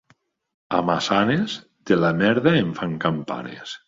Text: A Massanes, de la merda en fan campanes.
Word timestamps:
A 0.77 0.77
Massanes, 0.87 1.57
de 1.91 1.97
la 2.05 2.11
merda 2.21 2.55
en 2.63 2.73
fan 2.81 2.97
campanes. 3.05 3.75